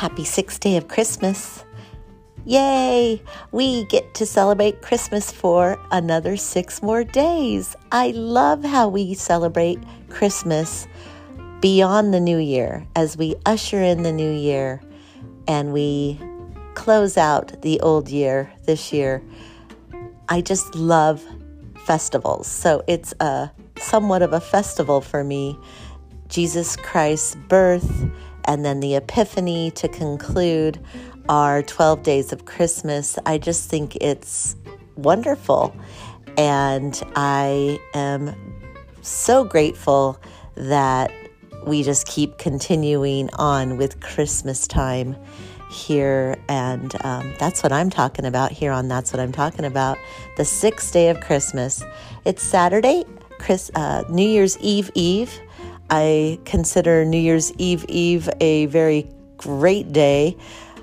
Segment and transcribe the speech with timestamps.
[0.00, 1.62] Happy sixth day of Christmas.
[2.46, 3.22] Yay!
[3.52, 7.76] We get to celebrate Christmas for another six more days.
[7.92, 10.88] I love how we celebrate Christmas
[11.60, 14.80] beyond the new year as we usher in the new year
[15.46, 16.18] and we
[16.72, 19.22] close out the old year this year.
[20.30, 21.22] I just love
[21.84, 22.46] festivals.
[22.46, 25.58] So it's a somewhat of a festival for me.
[26.28, 28.10] Jesus Christ's birth
[28.44, 30.78] and then the Epiphany to conclude
[31.28, 33.18] our 12 days of Christmas.
[33.26, 34.56] I just think it's
[34.96, 35.74] wonderful.
[36.36, 38.34] And I am
[39.02, 40.20] so grateful
[40.54, 41.12] that
[41.66, 45.16] we just keep continuing on with Christmas time
[45.70, 46.36] here.
[46.48, 49.98] And um, that's what I'm talking about here on That's What I'm Talking About.
[50.36, 51.82] The sixth day of Christmas.
[52.24, 53.04] It's Saturday,
[53.38, 55.40] Chris, uh, New Year's Eve Eve.
[55.90, 60.36] I consider New Year's Eve Eve a very great day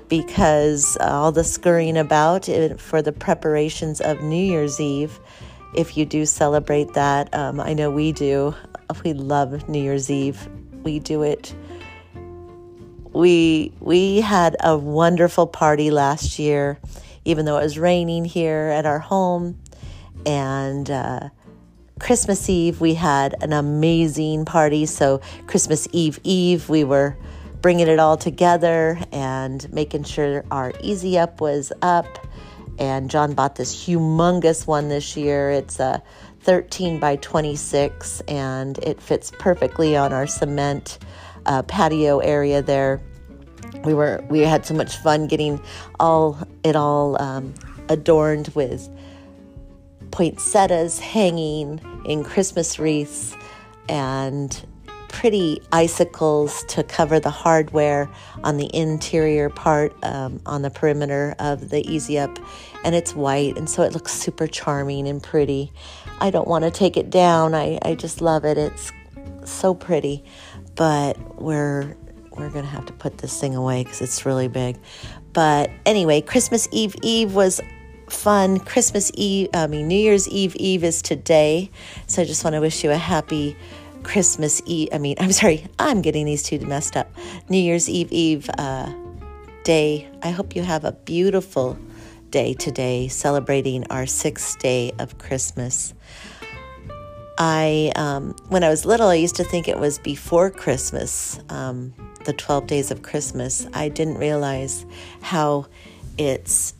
[0.08, 2.46] because all the scurrying about
[2.78, 5.18] for the preparations of New Year's Eve.
[5.74, 8.54] If you do celebrate that, um, I know we do.
[9.04, 10.48] We love New Year's Eve.
[10.82, 11.54] We do it.
[13.12, 16.78] We we had a wonderful party last year,
[17.24, 19.58] even though it was raining here at our home,
[20.24, 21.28] and uh,
[21.98, 24.86] Christmas Eve, we had an amazing party.
[24.86, 27.16] So, Christmas Eve Eve, we were
[27.60, 32.26] bringing it all together and making sure our Easy Up was up.
[32.78, 35.50] And John bought this humongous one this year.
[35.50, 36.00] It's a
[36.40, 40.98] 13 by 26 and it fits perfectly on our cement
[41.46, 43.00] uh, patio area there.
[43.84, 45.60] We were we had so much fun getting
[45.98, 47.52] all it all um,
[47.88, 48.88] adorned with
[50.10, 53.36] poinsettias hanging in Christmas wreaths
[53.88, 54.64] and
[55.08, 58.08] pretty icicles to cover the hardware
[58.44, 62.38] on the interior part um, on the perimeter of the Easy Up.
[62.84, 65.72] And it's white, and so it looks super charming and pretty.
[66.20, 67.54] I don't want to take it down.
[67.54, 68.56] I, I just love it.
[68.58, 68.92] It's
[69.44, 70.24] so pretty.
[70.76, 71.96] But we're
[72.36, 74.78] we're gonna have to put this thing away because it's really big.
[75.32, 77.60] But anyway, Christmas Eve Eve was
[78.10, 81.70] fun Christmas Eve, I mean, New Year's Eve Eve is today.
[82.06, 83.56] So I just want to wish you a happy
[84.02, 84.88] Christmas Eve.
[84.92, 87.10] I mean, I'm sorry, I'm getting these two messed up.
[87.48, 88.92] New Year's Eve Eve uh,
[89.64, 90.08] day.
[90.22, 91.78] I hope you have a beautiful
[92.30, 95.94] day today, celebrating our sixth day of Christmas.
[97.38, 101.94] I, um, when I was little, I used to think it was before Christmas, um,
[102.24, 103.66] the 12 days of Christmas.
[103.72, 104.84] I didn't realize
[105.20, 105.66] how
[106.18, 106.74] it's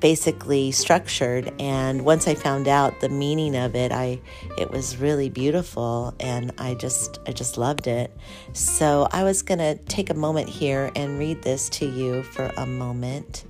[0.00, 4.20] basically structured and once i found out the meaning of it i
[4.56, 8.10] it was really beautiful and i just i just loved it.
[8.52, 12.52] So i was going to take a moment here and read this to you for
[12.56, 13.44] a moment.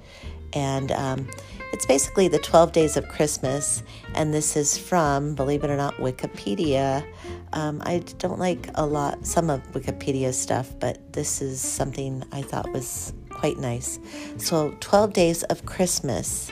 [0.55, 1.29] And um,
[1.73, 3.83] it's basically the 12 days of christmas
[4.15, 7.07] and this is from believe it or not wikipedia.
[7.53, 12.43] Um, i don't like a lot some of wikipedia stuff but this is something i
[12.43, 13.99] thought was quite nice.
[14.37, 16.51] So 12 days of Christmas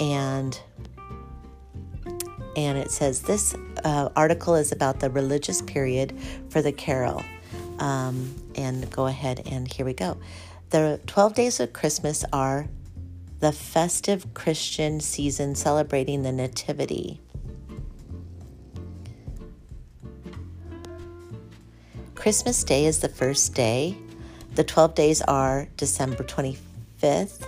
[0.00, 0.58] and
[2.56, 6.18] and it says this uh, article is about the religious period
[6.50, 7.22] for the carol.
[7.78, 10.18] Um, and go ahead and here we go.
[10.70, 12.68] The 12 days of Christmas are
[13.38, 17.20] the festive Christian season celebrating the Nativity.
[22.16, 23.96] Christmas Day is the first day
[24.58, 27.46] the 12 days are December 25th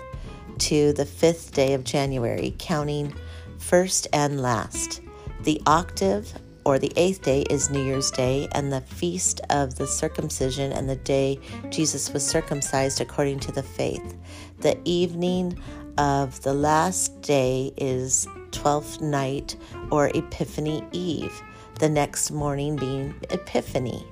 [0.58, 3.12] to the 5th day of January, counting
[3.58, 5.00] first and last.
[5.42, 6.32] The octave
[6.64, 10.88] or the eighth day is New Year's Day, and the feast of the circumcision and
[10.88, 14.14] the day Jesus was circumcised according to the faith.
[14.60, 15.58] The evening
[15.98, 19.56] of the last day is Twelfth night
[19.90, 21.42] or Epiphany Eve,
[21.80, 24.06] the next morning being Epiphany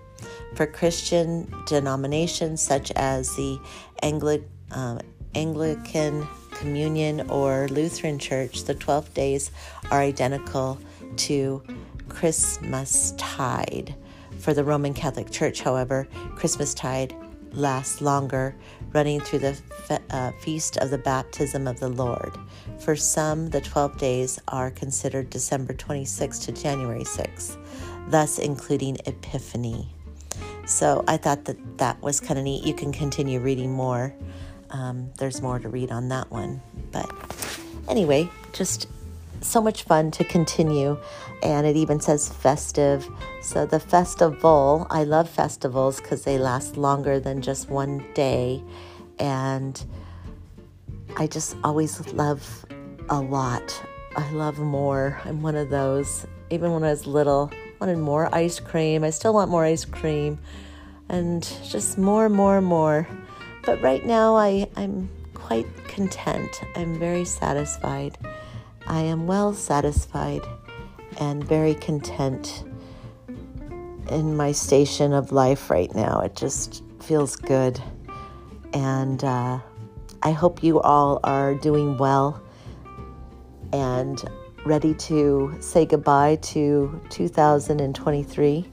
[0.54, 3.58] for Christian denominations such as the
[4.02, 5.00] Angli- um,
[5.34, 9.50] Anglican Communion or Lutheran Church, the 12 days
[9.90, 10.78] are identical
[11.16, 11.62] to
[12.08, 13.94] Christmas tide.
[14.38, 17.14] For the Roman Catholic Church, however, Christmas tide
[17.52, 18.54] lasts longer,
[18.92, 22.36] running through the fe- uh, feast of the baptism of the Lord.
[22.80, 27.56] For some, the 12 days are considered December 26 to January 6,
[28.08, 29.88] thus including Epiphany.
[30.68, 32.64] So I thought that that was kind of neat.
[32.64, 34.14] You can continue reading more.
[34.70, 36.60] Um, there's more to read on that one.
[36.92, 37.10] But
[37.88, 38.86] anyway, just
[39.40, 40.98] so much fun to continue.
[41.42, 43.08] And it even says festive.
[43.40, 48.62] So the festival, I love festivals because they last longer than just one day.
[49.18, 49.84] and
[51.16, 52.64] I just always love
[53.08, 53.82] a lot.
[54.16, 55.20] I love more.
[55.24, 56.26] I'm one of those.
[56.50, 59.04] Even when I was little, wanted more ice cream.
[59.04, 60.38] I still want more ice cream
[61.08, 63.08] and just more, and more, and more.
[63.64, 66.60] But right now, I, I'm quite content.
[66.76, 68.18] I'm very satisfied.
[68.86, 70.42] I am well satisfied
[71.18, 72.64] and very content
[74.10, 76.20] in my station of life right now.
[76.20, 77.80] It just feels good.
[78.72, 79.60] And uh,
[80.22, 82.42] I hope you all are doing well
[83.72, 84.22] and
[84.68, 88.70] ready to say goodbye to 2023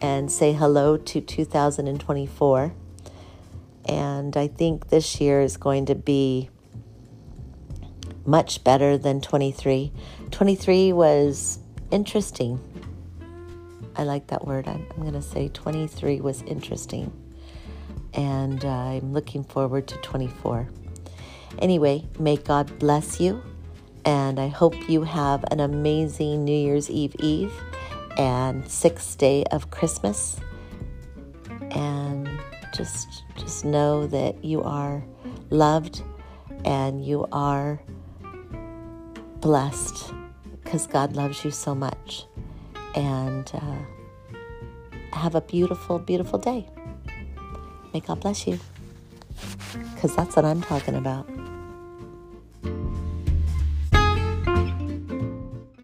[0.00, 2.74] and say hello to 2024.
[3.84, 6.50] And I think this year is going to be
[8.26, 9.92] much better than 23.
[10.32, 11.60] 23 was
[11.92, 12.58] interesting.
[13.94, 14.66] I like that word.
[14.66, 17.12] I'm, I'm going to say 23 was interesting.
[18.14, 20.68] And uh, I'm looking forward to 24.
[21.60, 23.40] Anyway, may God bless you.
[24.04, 27.52] And I hope you have an amazing New Year's Eve Eve
[28.16, 30.40] and sixth day of Christmas.
[31.70, 32.28] And
[32.74, 35.04] just just know that you are
[35.50, 36.02] loved
[36.64, 37.80] and you are
[39.40, 40.12] blessed
[40.62, 42.24] because God loves you so much.
[42.94, 43.76] And uh,
[45.12, 46.66] have a beautiful, beautiful day.
[47.92, 48.58] May God bless you
[49.94, 51.28] because that's what I'm talking about.